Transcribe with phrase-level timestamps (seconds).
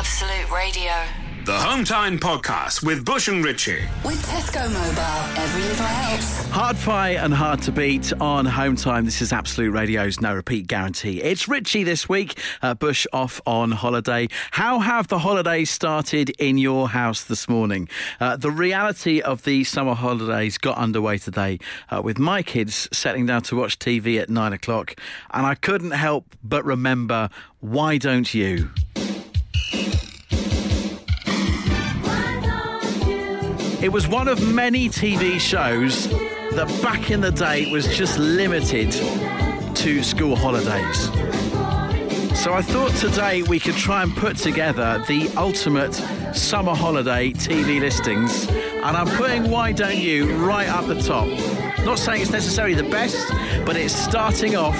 [0.00, 0.92] Absolute Radio.
[1.44, 3.82] The Home Time Podcast with Bush and Ritchie.
[4.02, 6.46] With Tesco Mobile, every little helps.
[6.48, 9.04] Hard fight and hard to beat on home time.
[9.04, 11.20] This is Absolute Radio's no repeat guarantee.
[11.20, 12.38] It's Ritchie this week.
[12.62, 14.28] Uh, Bush off on holiday.
[14.52, 17.86] How have the holidays started in your house this morning?
[18.20, 21.58] Uh, the reality of the summer holidays got underway today
[21.90, 24.94] uh, with my kids settling down to watch TV at nine o'clock,
[25.32, 27.28] and I couldn't help but remember.
[27.60, 28.70] Why don't you?
[33.82, 36.06] It was one of many TV shows
[36.52, 38.92] that back in the day was just limited
[39.74, 41.06] to school holidays.
[42.38, 45.94] So I thought today we could try and put together the ultimate
[46.34, 48.48] summer holiday TV listings.
[48.48, 51.28] And I'm putting Why Don't You right up the top.
[51.82, 53.26] Not saying it's necessarily the best,
[53.64, 54.76] but it's starting off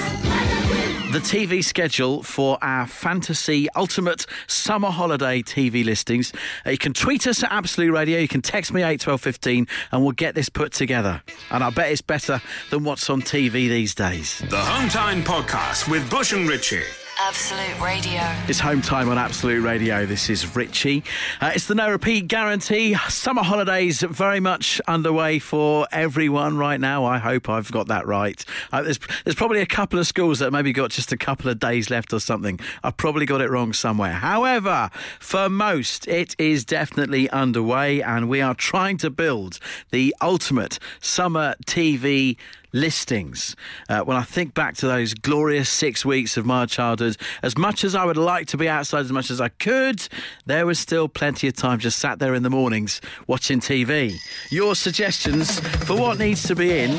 [1.13, 6.33] the TV schedule for our fantasy ultimate summer holiday TV listings.
[6.65, 8.21] Uh, you can tweet us at Absolute Radio.
[8.21, 11.21] You can text me 81215 and we'll get this put together.
[11.51, 14.39] And I bet it's better than what's on TV these days.
[14.51, 16.85] The Home Time Podcast with Bush and Ritchie.
[17.23, 18.23] Absolute Radio.
[18.49, 20.07] It's home time on Absolute Radio.
[20.07, 21.05] This is Richie.
[21.39, 22.97] Uh, it's the no repeat guarantee.
[23.11, 27.05] Summer holidays are very much underway for everyone right now.
[27.05, 28.43] I hope I've got that right.
[28.73, 31.59] Uh, there's, there's probably a couple of schools that maybe got just a couple of
[31.59, 32.59] days left or something.
[32.83, 34.15] I've probably got it wrong somewhere.
[34.15, 39.59] However, for most, it is definitely underway, and we are trying to build
[39.91, 42.39] the ultimate summer TV
[42.73, 43.57] listings.
[43.89, 47.85] Uh, when I think back to those glorious six weeks of my childhood, as much
[47.85, 50.07] as I would like to be outside as much as I could,
[50.47, 54.15] there was still plenty of time just sat there in the mornings watching TV.
[54.51, 56.91] Your suggestions for what needs to be in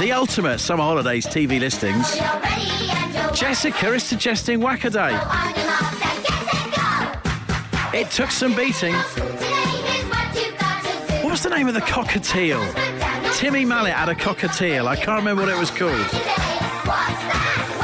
[0.00, 2.16] the ultimate summer holidays TV listings.
[3.38, 5.18] Jessica is suggesting Wacaday.
[7.92, 8.94] It took some beating.
[11.22, 13.09] What was the name of the cockatiel?
[13.40, 14.86] Timmy Mallett had a cockatiel.
[14.86, 16.06] I can't remember what it was called.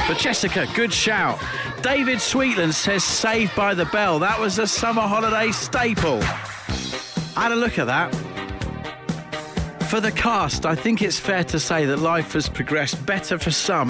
[0.07, 1.43] But Jessica, good shout.
[1.81, 4.19] David Sweetland says Saved by the Bell.
[4.19, 6.23] That was a summer holiday staple.
[7.39, 8.15] I had a look at that.
[9.89, 13.51] For the cast, I think it's fair to say that life has progressed better for
[13.51, 13.89] some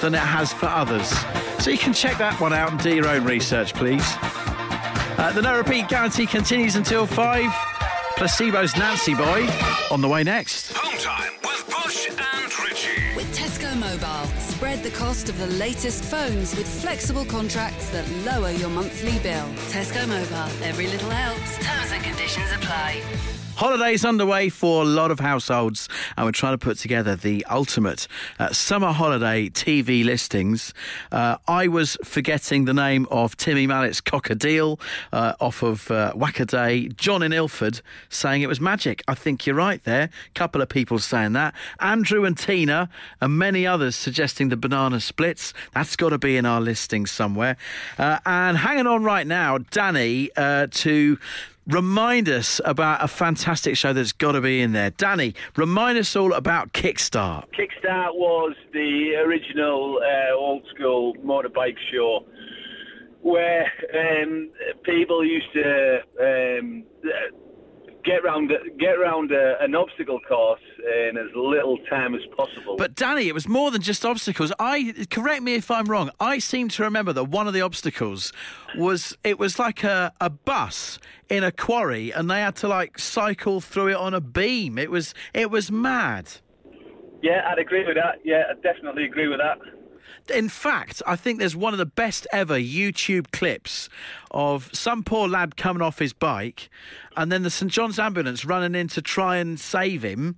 [0.00, 1.08] than it has for others.
[1.58, 4.06] So you can check that one out and do your own research, please.
[5.18, 7.52] Uh, the no repeat guarantee continues until 5.
[8.16, 9.46] Placebo's Nancy Boy
[9.90, 10.85] on the way next.
[14.56, 19.46] Spread the cost of the latest phones with flexible contracts that lower your monthly bill.
[19.68, 21.58] Tesco Mobile, every little helps.
[21.58, 23.35] Terms and conditions apply.
[23.56, 28.06] Holidays underway for a lot of households, and we're trying to put together the ultimate
[28.38, 30.74] uh, summer holiday TV listings.
[31.10, 34.78] Uh, I was forgetting the name of Timmy Mallett's cockatiel
[35.10, 36.94] uh, off of uh, Wacaday.
[36.98, 37.80] John in Ilford
[38.10, 39.02] saying it was magic.
[39.08, 40.02] I think you're right there.
[40.04, 41.54] A Couple of people saying that.
[41.80, 42.90] Andrew and Tina,
[43.22, 45.54] and many others suggesting the banana splits.
[45.72, 47.56] That's got to be in our listing somewhere.
[47.96, 51.18] Uh, and hanging on right now, Danny, uh, to
[51.66, 54.90] remind us about a fantastic show that's got to be in there.
[54.90, 57.46] Danny, remind us all about Kickstart.
[57.52, 62.24] Kickstart was the original uh, old school motorbike show
[63.22, 64.50] where um,
[64.84, 66.84] people used to um,
[68.06, 72.76] get round get round a, an obstacle course in as little time as possible.
[72.76, 74.52] But Danny, it was more than just obstacles.
[74.58, 76.10] I correct me if I'm wrong.
[76.20, 78.32] I seem to remember that one of the obstacles
[78.78, 82.98] was it was like a, a bus in a quarry, and they had to like
[82.98, 84.78] cycle through it on a beam.
[84.78, 86.30] It was it was mad.
[87.22, 88.20] yeah, I'd agree with that.
[88.24, 89.58] Yeah, I definitely agree with that.
[90.30, 93.88] In fact, I think there's one of the best ever YouTube clips
[94.30, 96.68] of some poor lad coming off his bike,
[97.16, 100.36] and then the St John's ambulance running in to try and save him,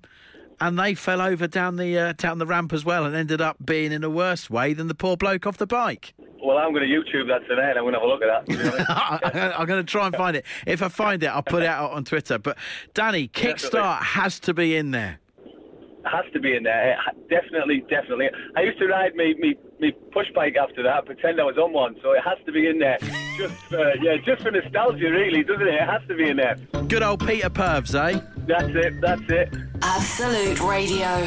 [0.61, 3.57] and they fell over down the uh, down the ramp as well, and ended up
[3.65, 6.15] being in a worse way than the poor bloke off the bike.
[6.43, 8.47] Well, I'm going to YouTube that today, and I'm going to have a look at
[8.47, 9.55] that.
[9.59, 10.45] I'm going to try and find it.
[10.67, 12.39] If I find it, I'll put it out on Twitter.
[12.39, 12.57] But
[12.95, 15.19] Danny, Kickstart has to be in there.
[15.45, 16.97] It has to be in there.
[17.29, 18.29] Definitely, definitely.
[18.57, 21.73] I used to ride me, me, me push bike after that, pretend I was on
[21.73, 22.99] one, so it has to be in there.
[23.37, 25.75] Just for, yeah, just for nostalgia, really, doesn't it?
[25.75, 26.57] It has to be in there.
[26.89, 28.21] Good old Peter Purves, eh?
[28.47, 29.01] That's it.
[29.01, 29.55] That's it.
[29.83, 31.27] Absolute Radio.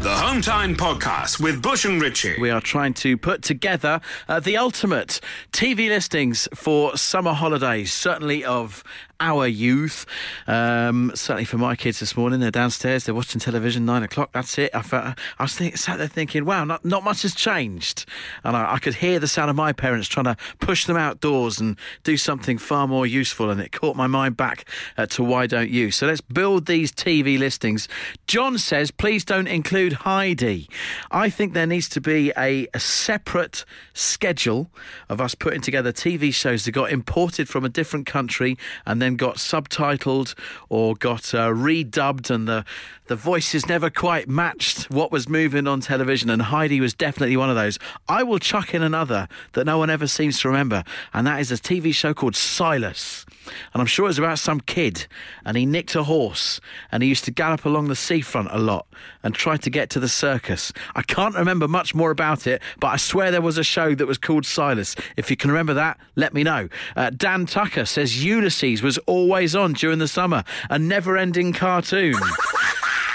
[0.00, 2.38] The Home Time Podcast with Bush and Ritchie.
[2.38, 5.18] We are trying to put together uh, the ultimate
[5.50, 8.84] TV listings for summer holidays, certainly of
[9.24, 10.04] our youth.
[10.46, 14.58] Um, certainly for my kids this morning, they're downstairs, they're watching television, nine o'clock, that's
[14.58, 14.70] it.
[14.74, 18.04] I, felt, I was think, sat there thinking, wow, not, not much has changed.
[18.44, 21.58] And I, I could hear the sound of my parents trying to push them outdoors
[21.58, 23.50] and do something far more useful.
[23.50, 24.68] And it caught my mind back
[24.98, 25.90] uh, to why don't you?
[25.90, 27.88] So let's build these TV listings.
[28.26, 30.68] John says, please don't include Heidi.
[31.10, 34.70] I think there needs to be a, a separate schedule
[35.08, 39.13] of us putting together TV shows that got imported from a different country and then
[39.16, 40.34] got subtitled
[40.68, 42.64] or got uh, redubbed, and the
[43.06, 46.30] the voices never quite matched what was moving on television.
[46.30, 47.78] And Heidi was definitely one of those.
[48.08, 51.52] I will chuck in another that no one ever seems to remember, and that is
[51.52, 53.26] a TV show called Silas.
[53.72, 55.06] And I'm sure it was about some kid,
[55.44, 56.60] and he nicked a horse,
[56.90, 58.86] and he used to gallop along the seafront a lot
[59.22, 60.72] and try to get to the circus.
[60.94, 64.06] I can't remember much more about it, but I swear there was a show that
[64.06, 64.96] was called Silas.
[65.16, 66.68] If you can remember that, let me know.
[66.96, 72.14] Uh, Dan Tucker says Ulysses was always on during the summer, a never ending cartoon.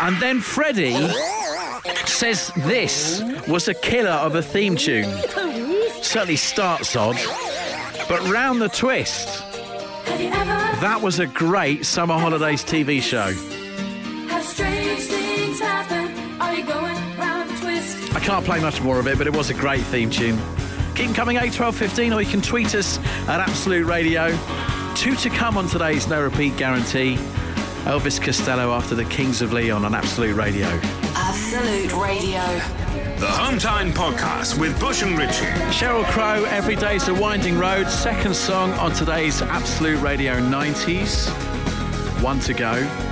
[0.02, 1.08] and then Freddie
[2.06, 5.10] says this was a killer of a theme tune.
[6.02, 7.18] Certainly starts odd,
[8.08, 9.44] but round the twist.
[10.82, 13.34] That was a great summer holidays TV show.
[18.16, 20.40] I can't play much more of it, but it was a great theme tune.
[20.96, 22.98] Keep coming 8, 12, 15, or you can tweet us
[23.28, 24.38] at Absolute Radio.
[24.96, 27.18] Two to come on today's No Repeat Guarantee.
[27.86, 30.68] Elvis Costello after the Kings of Leon on Absolute Radio.
[31.16, 32.42] Absolute Radio.
[33.20, 35.46] The Home Time Podcast with Bush and Ritchie.
[35.72, 41.30] Sheryl Crow, Every Day's a Winding Road, second song on today's Absolute Radio 90s.
[42.22, 43.09] One to go.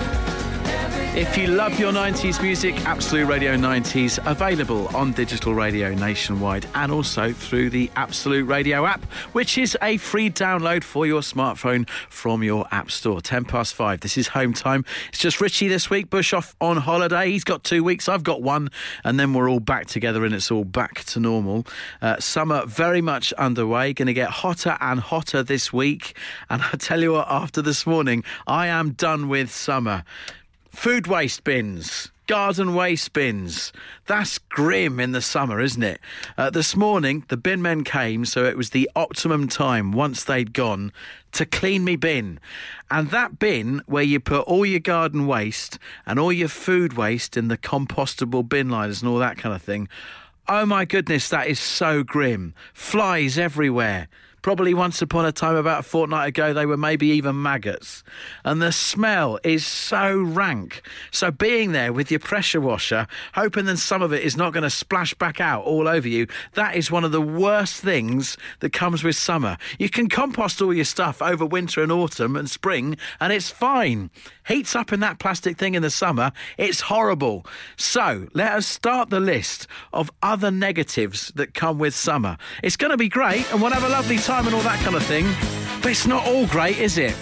[1.18, 6.92] If you love your 90s music, Absolute Radio 90s available on digital radio nationwide and
[6.92, 12.44] also through the Absolute Radio app, which is a free download for your smartphone from
[12.44, 13.19] your app store.
[13.19, 14.02] 10 past 5.
[14.02, 14.86] This is home time.
[15.10, 16.12] It's just Richie this week.
[16.12, 17.31] Bush off on holiday.
[17.31, 18.08] He's got two weeks.
[18.08, 18.69] I've got one.
[19.04, 21.66] And then we're all back together and it's all back to normal.
[22.00, 23.92] Uh, summer very much underway.
[23.92, 26.16] Going to get hotter and hotter this week.
[26.48, 30.04] And I tell you what, after this morning, I am done with summer.
[30.69, 32.12] Food waste bins.
[32.28, 33.72] Garden waste bins.
[34.06, 36.02] That's grim in the summer, isn't it?
[36.38, 40.52] Uh, this morning, the bin men came, so it was the optimum time once they'd
[40.52, 40.92] gone
[41.31, 42.40] to clean me bin.
[42.92, 47.38] And that bin where you put all your garden waste and all your food waste
[47.38, 49.88] in the compostable bin liners and all that kind of thing.
[50.50, 52.54] Oh my goodness, that is so grim.
[52.74, 54.10] Flies everywhere.
[54.48, 58.02] Probably once upon a time, about a fortnight ago, they were maybe even maggots.
[58.46, 60.84] And the smell is so rank.
[61.12, 64.64] So being there with your pressure washer, hoping that some of it is not going
[64.64, 68.72] to splash back out all over you, that is one of the worst things that
[68.72, 69.58] comes with summer.
[69.80, 74.12] You can compost all your stuff over winter and autumn and spring, and it's fine.
[74.48, 77.46] Heats up in that plastic thing in the summer, it's horrible.
[77.76, 82.38] So let us start the list of other negatives that come with summer.
[82.64, 84.95] It's going to be great, and we'll have a lovely time and all that kind
[84.95, 85.25] of thing,
[85.81, 87.16] but it's not all great, is it?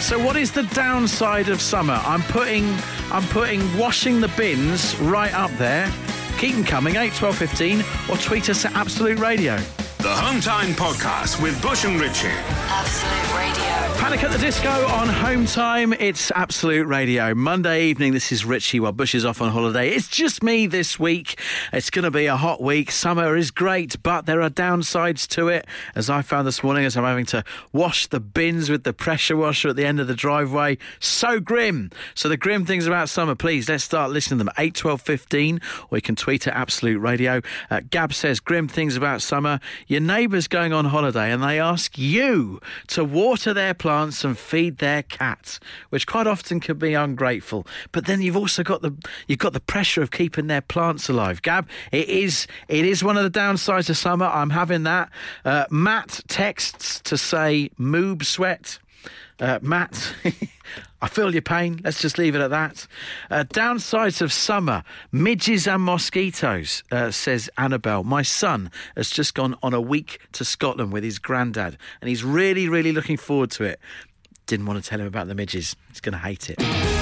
[0.00, 2.00] So what is the downside of summer?
[2.04, 2.64] I'm putting
[3.10, 5.92] I'm putting washing the bins right up there.
[6.38, 9.58] Keep them coming, 8, 12, 15, or tweet us at Absolute Radio.
[10.00, 12.28] The Hometime Podcast with Bush and Ritchie.
[12.28, 13.70] Absolute Radio.
[14.00, 15.92] Panic at the Disco on home time.
[15.92, 17.34] It's Absolute Radio.
[17.34, 19.90] Monday evening, this is Richie while Bush is off on holiday.
[19.90, 21.38] It's just me this week.
[21.70, 22.90] It's going to be a hot week.
[22.90, 25.66] Summer is great, but there are downsides to it.
[25.94, 27.44] As I found this morning, as I'm having to
[27.74, 30.78] wash the bins with the pressure washer at the end of the driveway.
[30.98, 31.90] So grim.
[32.14, 34.54] So, the grim things about summer, please, let's start listening to them.
[34.56, 35.60] 8, 12, 15,
[35.90, 37.42] or you can tweet at Absolute Radio.
[37.70, 39.60] Uh, Gab says, grim things about summer.
[39.90, 44.78] Your neighbour's going on holiday and they ask you to water their plants and feed
[44.78, 47.66] their cats, which quite often can be ungrateful.
[47.90, 48.94] But then you've also got the
[49.26, 51.42] you've got the pressure of keeping their plants alive.
[51.42, 54.26] Gab, it is it is one of the downsides of summer.
[54.26, 55.10] I'm having that.
[55.44, 58.78] Uh, Matt texts to say moob sweat.
[59.40, 60.14] Uh, Matt,
[61.02, 61.80] I feel your pain.
[61.82, 62.86] Let's just leave it at that.
[63.30, 68.04] Uh, downsides of summer midges and mosquitoes, uh, says Annabelle.
[68.04, 72.22] My son has just gone on a week to Scotland with his granddad, and he's
[72.22, 73.80] really, really looking forward to it.
[74.46, 75.74] Didn't want to tell him about the midges.
[75.88, 76.99] He's going to hate it.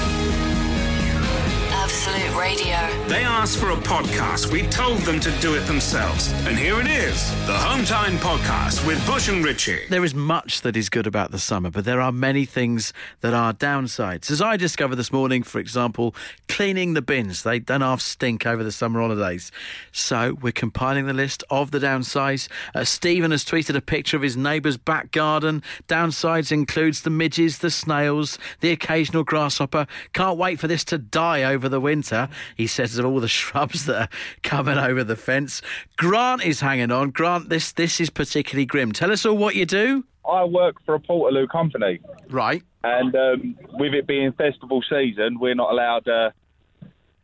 [2.39, 3.07] Absolute Radio.
[3.07, 4.51] They asked for a podcast.
[4.51, 6.31] We told them to do it themselves.
[6.45, 9.85] And here it is the Home Time Podcast with Bush and Richie.
[9.89, 13.33] There is much that is good about the summer, but there are many things that
[13.33, 14.31] are downsides.
[14.31, 16.15] As I discovered this morning, for example,
[16.47, 17.43] cleaning the bins.
[17.43, 19.51] They don't half stink over the summer holidays.
[19.91, 22.47] So we're compiling the list of the downsides.
[22.73, 25.63] Uh, Stephen has tweeted a picture of his neighbour's back garden.
[25.87, 29.87] Downsides includes the midges, the snails, the occasional grasshopper.
[30.13, 32.28] Can't wait for this to die over the winter.
[32.55, 34.09] He says of all the shrubs that are
[34.43, 35.61] coming over the fence.
[35.97, 37.11] Grant is hanging on.
[37.11, 38.91] Grant, this this is particularly grim.
[38.91, 40.05] Tell us all what you do.
[40.29, 42.61] I work for a Portaloo company, Right.
[42.83, 46.29] and um, with it being festival season, we're not allowed uh,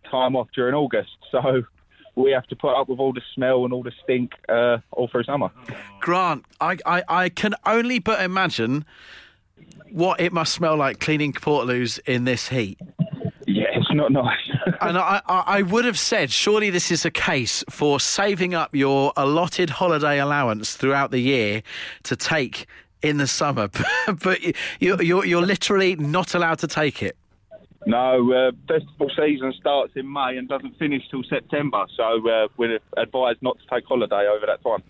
[0.10, 1.12] time off during August.
[1.32, 1.64] So
[2.16, 5.08] we have to put up with all the smell and all the stink uh, all
[5.08, 5.52] through summer.
[6.00, 8.86] Grant, I, I, I can only but imagine
[9.92, 12.80] what it must smell like cleaning Portaloos in this heat.
[13.96, 14.40] Not nice.
[14.82, 18.76] And I, I, I would have said, surely this is a case for saving up
[18.76, 21.64] your allotted holiday allowance throughout the year
[22.04, 22.68] to take
[23.02, 23.70] in the summer,
[24.24, 24.54] but you,
[25.00, 27.16] you're, you're literally not allowed to take it.
[27.86, 31.86] no, uh, festival season starts in May and doesn't finish till September.
[31.96, 34.84] So uh, we're advised not to take holiday over that time.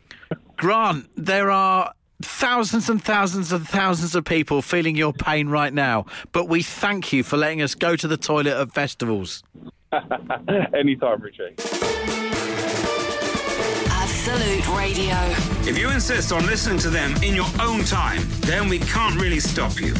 [0.57, 6.05] Grant, there are thousands and thousands and thousands of people feeling your pain right now,
[6.31, 9.43] but we thank you for letting us go to the toilet at festivals.
[10.73, 11.55] Anytime, Richie.
[13.89, 15.15] Absolute Radio.
[15.69, 19.39] If you insist on listening to them in your own time, then we can't really
[19.39, 19.93] stop you.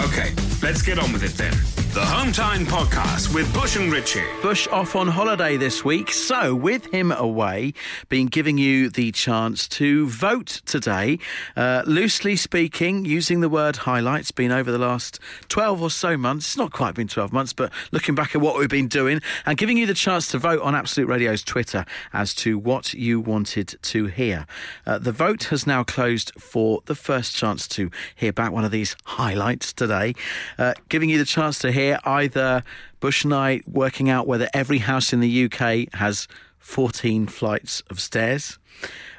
[0.00, 0.32] Okay,
[0.62, 1.54] let's get on with it then.
[1.94, 4.22] The Home Time Podcast with Bush and Richie.
[4.42, 7.72] Bush off on holiday this week, so with him away,
[8.10, 11.18] been giving you the chance to vote today.
[11.56, 15.18] Uh, loosely speaking, using the word highlights, been over the last
[15.48, 16.48] 12 or so months.
[16.48, 19.56] It's not quite been 12 months, but looking back at what we've been doing and
[19.56, 23.76] giving you the chance to vote on Absolute Radio's Twitter as to what you wanted
[23.80, 24.46] to hear.
[24.86, 28.70] Uh, the vote has now closed for the first chance to hear back one of
[28.70, 30.14] these highlights today,
[30.58, 32.62] uh, giving you the chance to hear either
[33.00, 36.28] Bush and I working out whether every house in the UK has
[36.60, 38.58] 14 flights of stairs.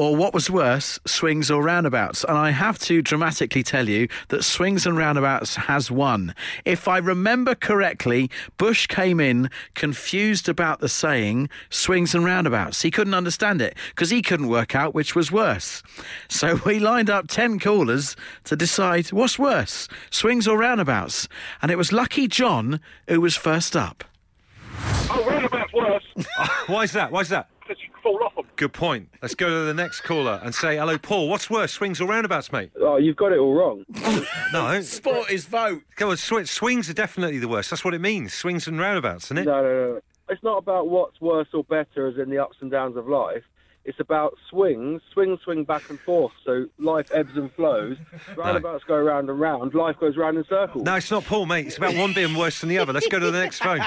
[0.00, 2.24] or what was worse, swings or roundabouts.
[2.24, 6.34] And I have to dramatically tell you that swings and roundabouts has won.
[6.64, 12.80] If I remember correctly, Bush came in confused about the saying swings and roundabouts.
[12.80, 15.82] He couldn't understand it because he couldn't work out which was worse.
[16.28, 21.28] So we lined up 10 callers to decide what's worse, swings or roundabouts.
[21.60, 24.04] And it was Lucky John who was first up.
[25.10, 25.29] Oh,
[26.66, 27.10] Why is that?
[27.12, 27.48] Why is that?
[27.70, 28.46] because you fall off them.
[28.56, 29.08] Good point.
[29.22, 31.28] Let's go to the next caller and say, hello, Paul.
[31.28, 32.72] What's worse, swings or roundabouts, mate?
[32.80, 33.84] Oh, you've got it all wrong.
[34.52, 34.80] No.
[34.80, 35.82] Sport is vote.
[35.94, 37.70] Come on, sw- swings are definitely the worst.
[37.70, 38.34] That's what it means.
[38.34, 39.44] Swings and roundabouts, isn't it?
[39.44, 40.00] No, no, no.
[40.28, 43.44] It's not about what's worse or better as in the ups and downs of life.
[43.84, 45.00] It's about swings.
[45.12, 47.96] swing, swing back and forth, so life ebbs and flows.
[48.36, 49.74] Roundabouts go round and round.
[49.74, 50.84] Life goes round in circles.
[50.84, 51.66] No, it's not Paul, mate.
[51.66, 52.92] It's about one being worse than the other.
[52.92, 53.80] Let's go to the next phone.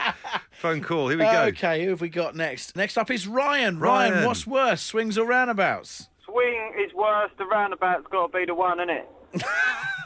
[0.52, 1.08] phone call.
[1.08, 1.42] Here we go.
[1.44, 2.76] Okay, who have we got next?
[2.76, 3.78] Next up is Ryan.
[3.78, 4.26] Ryan, Ryan.
[4.26, 6.08] what's worse, swings or roundabouts?
[6.26, 7.30] Swing is worse.
[7.38, 9.08] The roundabout's got to be the one, isn't it?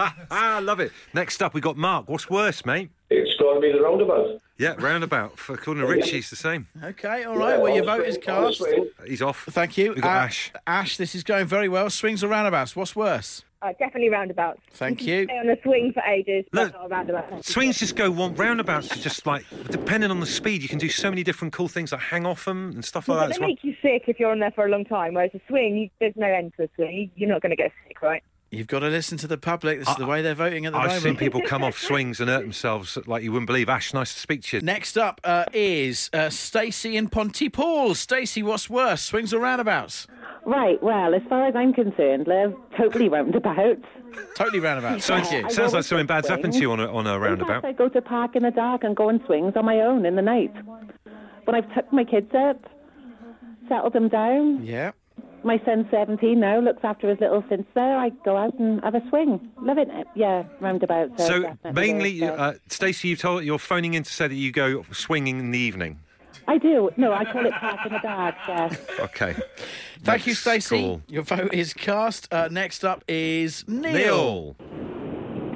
[0.00, 0.92] Ah, I love it.
[1.14, 2.08] Next up, we got Mark.
[2.08, 2.90] What's worse, mate?
[3.42, 4.40] It's got be the roundabout.
[4.58, 5.38] Yeah, roundabout.
[5.38, 6.68] For according to Richie, it's the same.
[6.82, 7.60] Okay, all right.
[7.60, 8.62] Well, your vote is cast.
[9.06, 9.44] He's off.
[9.50, 9.92] Thank you.
[9.94, 10.52] We got Uh, Ash.
[10.66, 11.90] Ash, this is going very well.
[11.90, 12.76] Swings or roundabouts?
[12.76, 13.44] What's worse?
[13.60, 14.60] Uh, definitely roundabouts.
[14.72, 15.24] Thank You you.
[15.24, 17.44] stay on a swing for ages, but Look, not a roundabout.
[17.44, 18.34] Swings just go one.
[18.34, 21.68] Roundabouts are just like, depending on the speed, you can do so many different cool
[21.68, 23.48] things like hang off them and stuff like that But as they well.
[23.50, 25.90] make you sick if you're on there for a long time, whereas a swing, you,
[26.00, 27.10] there's no end to a swing.
[27.14, 28.22] You're not going to get sick, right?
[28.52, 29.78] You've got to listen to the public.
[29.78, 30.92] This is the way they're voting at the moment.
[30.94, 33.70] I've seen people come off swings and hurt themselves like you wouldn't believe.
[33.70, 34.62] Ash, nice to speak to you.
[34.62, 37.94] Next up uh, is uh, Stacey in Pontypool.
[37.94, 40.06] Stacey, what's worse, swings or roundabouts?
[40.44, 43.86] Right, well, as far as I'm concerned, they're totally roundabouts.
[44.36, 45.06] Totally roundabouts.
[45.06, 45.50] Sounds, Thank you.
[45.50, 47.64] sounds like something bad's happened to you on a, on a roundabout.
[47.64, 50.14] I go to park in the dark and go on swings on my own in
[50.16, 50.52] the night.
[51.46, 52.66] When I've tucked my kids up,
[53.68, 54.90] settled them down, Yeah.
[55.44, 59.02] My son's 17 now, looks after his little sister, I go out and have a
[59.08, 59.50] swing.
[59.60, 60.06] Loving it.
[60.14, 61.20] Yeah, roundabouts.
[61.20, 62.40] are So mainly, the best.
[62.40, 65.58] uh, Stacey, you told you're phoning in to say that you go swinging in the
[65.58, 66.00] evening.
[66.48, 66.90] I do.
[66.96, 68.76] No, I call it park in the dark, yes.
[69.00, 69.34] Okay.
[70.02, 70.80] Thank you, Next Stacey.
[70.80, 71.02] call.
[71.08, 72.32] Your vote is cast.
[72.32, 73.92] Uh, next up is Neil.
[73.92, 74.56] Neil.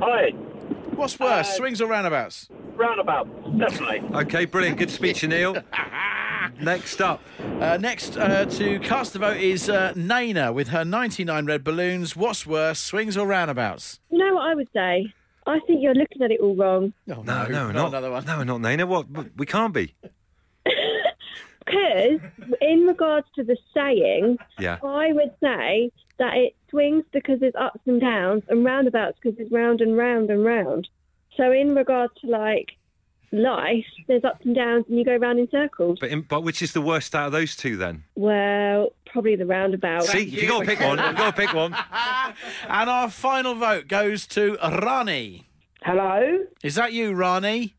[0.00, 0.30] Hi,
[0.94, 2.48] What's worse, Uh, swings or roundabouts?
[2.76, 3.28] Roundabouts,
[3.58, 4.02] definitely.
[4.20, 4.78] Okay, brilliant.
[4.78, 5.56] Good speech, you, Neil.
[6.60, 7.20] Next up,
[7.60, 12.16] Uh, next uh, to cast the vote is uh, Naina with her 99 red balloons.
[12.16, 14.00] What's worse, swings or roundabouts?
[14.10, 15.12] You know what I would say?
[15.46, 16.92] I think you're looking at it all wrong.
[17.10, 18.24] Oh, no, no, not not another one.
[18.24, 18.86] No, not Nana.
[18.86, 19.06] What?
[19.36, 19.94] We can't be.
[21.66, 22.20] Because
[22.60, 24.78] in regards to the saying, Yeah.
[24.84, 29.50] I would say that it swings because there's ups and downs, and roundabouts because it's
[29.50, 30.86] round and round and round.
[31.36, 32.75] So in regards to like
[33.32, 35.98] life, there's ups and downs, and you go round in circles.
[36.00, 38.04] But, in, but which is the worst out of those two then?
[38.14, 40.04] Well, probably the roundabout.
[40.04, 41.76] See, if you got to pick one, you got to pick one.
[42.68, 45.46] And our final vote goes to Rani.
[45.82, 46.44] Hello?
[46.62, 47.74] Is that you, Rani?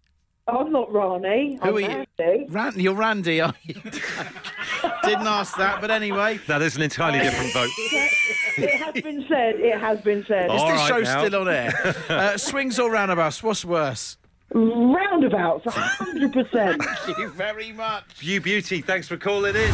[0.48, 1.60] I'm not Rani.
[1.62, 1.88] Who I'm are you?
[1.88, 2.46] Randy.
[2.50, 3.74] Ran- you're Randy, are you?
[5.04, 6.40] Didn't ask that, but anyway.
[6.48, 7.70] Now, there's an entirely different vote.
[7.78, 9.56] it has been said.
[9.56, 10.50] It has been said.
[10.50, 11.96] Is this show still on air?
[12.08, 13.44] Uh, swings or roundabouts?
[13.44, 14.18] What's worse?
[14.54, 16.84] Roundabouts, 100%.
[17.06, 18.04] Thank you very much.
[18.22, 19.74] You beauty, thanks for calling in.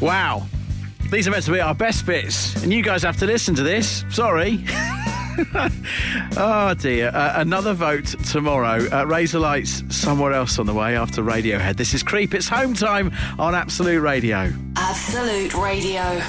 [0.00, 0.46] Wow.
[1.10, 3.62] These are meant to be our best bits, and you guys have to listen to
[3.62, 4.04] this.
[4.10, 4.64] Sorry.
[6.36, 7.08] oh dear.
[7.08, 8.86] Uh, another vote tomorrow.
[8.86, 11.76] Uh, Razorlight's somewhere else on the way after Radiohead.
[11.76, 12.34] This is Creep.
[12.34, 14.52] It's home time on Absolute Radio.
[14.76, 16.22] Absolute Radio.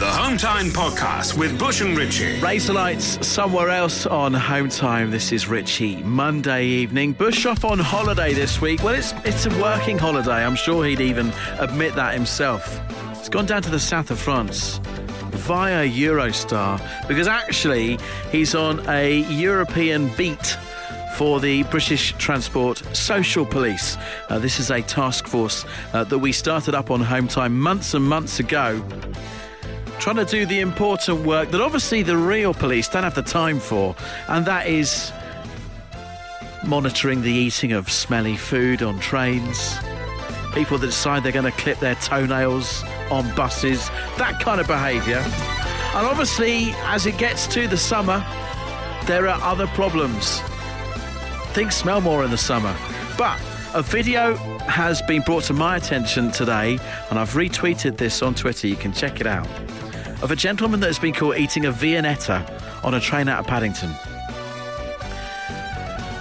[0.00, 2.40] The Home Time Podcast with Bush and Ritchie.
[2.40, 5.10] Razorlight's somewhere else on home time.
[5.10, 6.02] This is Richie.
[6.02, 7.12] Monday evening.
[7.12, 8.82] Bush off on holiday this week.
[8.82, 10.42] Well, it's it's a working holiday.
[10.42, 12.80] I'm sure he'd even admit that himself.
[13.18, 14.80] He's gone down to the south of France
[15.32, 17.98] via Eurostar because actually
[18.32, 20.56] he's on a European beat
[21.16, 23.98] for the British Transport Social Police.
[24.30, 27.92] Uh, this is a task force uh, that we started up on home time months
[27.92, 28.82] and months ago
[30.00, 33.60] trying to do the important work that obviously the real police don't have the time
[33.60, 33.94] for,
[34.28, 35.12] and that is
[36.66, 39.76] monitoring the eating of smelly food on trains,
[40.54, 45.18] people that decide they're going to clip their toenails on buses, that kind of behaviour.
[45.94, 48.24] And obviously, as it gets to the summer,
[49.04, 50.40] there are other problems.
[51.52, 52.74] Things smell more in the summer.
[53.18, 53.38] But
[53.74, 54.34] a video
[54.66, 56.78] has been brought to my attention today,
[57.10, 58.66] and I've retweeted this on Twitter.
[58.66, 59.46] You can check it out.
[60.22, 63.46] Of a gentleman that has been caught eating a Viennetta on a train out of
[63.46, 63.90] Paddington.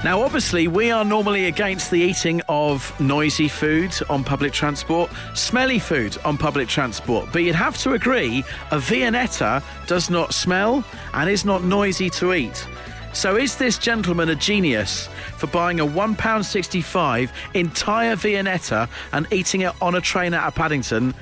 [0.06, 5.80] Now, obviously, we are normally against the eating of noisy food on public transport, smelly
[5.80, 11.30] food on public transport, but you'd have to agree a Viennetta does not smell and
[11.30, 12.66] is not noisy to eat.
[13.12, 19.74] So, is this gentleman a genius for buying a £1.65 entire Viennetta and eating it
[19.82, 21.14] on a train out of Paddington?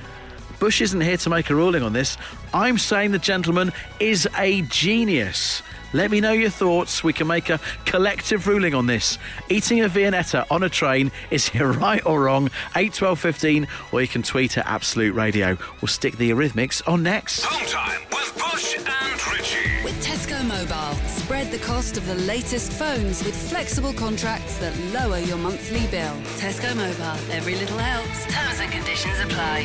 [0.58, 2.16] Bush isn't here to make a ruling on this.
[2.52, 5.62] I'm saying the gentleman is a genius.
[5.92, 7.02] Let me know your thoughts.
[7.02, 9.18] We can make a collective ruling on this.
[9.48, 12.50] Eating a Viennetta on a train, is it right or wrong?
[12.76, 15.56] 8, 12, 15, or you can tweet at Absolute Radio.
[15.80, 17.44] We'll stick the Eurythmics on next.
[17.44, 18.86] Home time with Bush and
[19.32, 19.84] Ritchie.
[19.84, 25.18] With Tesco Mobile, spread the cost of the latest phones with flexible contracts that lower
[25.18, 26.14] your monthly bill.
[26.36, 28.24] Tesco Mobile, every little helps.
[28.26, 29.62] Terms and conditions apply.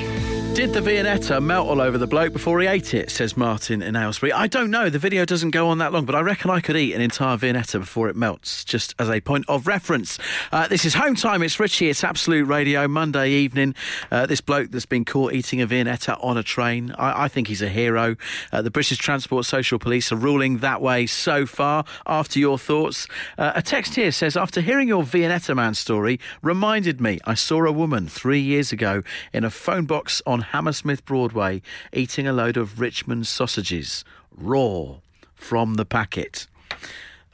[0.54, 3.10] Did the Viennetta melt all over the bloke before he ate it?
[3.10, 4.32] Says Martin in Aylesbury.
[4.32, 4.88] I don't know.
[4.88, 7.38] The video doesn't go on that long, but I reckon I could eat an entire
[7.38, 10.19] Viennetta before it melts, just as a point of reference.
[10.52, 11.41] Uh, this is home time.
[11.41, 11.89] It's Richie.
[11.89, 12.88] It's Absolute Radio.
[12.88, 13.74] Monday evening.
[14.12, 16.91] Uh, this bloke that's been caught eating a Viennetta on a train.
[17.00, 18.15] I, I think he's a hero.
[18.52, 21.72] Uh, the British Transport Social Police are ruling that way so far.
[22.05, 23.07] After your thoughts,
[23.38, 27.65] uh, a text here says after hearing your Viennetta man story, reminded me I saw
[27.65, 32.57] a woman three years ago in a phone box on Hammersmith Broadway eating a load
[32.57, 34.97] of Richmond sausages, raw
[35.33, 36.47] from the packet.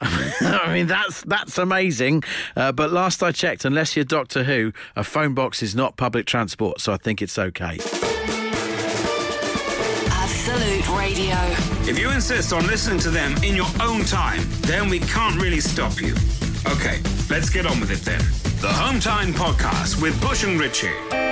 [0.00, 2.22] I mean that's that's amazing.
[2.56, 6.24] Uh, but last I checked, unless you're Doctor Who, a phone box is not public
[6.24, 7.78] transport, so I think it's okay.
[11.10, 11.36] Radio.
[11.90, 15.60] If you insist on listening to them in your own time, then we can't really
[15.60, 16.14] stop you.
[16.66, 18.20] Okay, let's get on with it then.
[18.60, 21.29] The Home Time Podcast with Bush and Ritchie.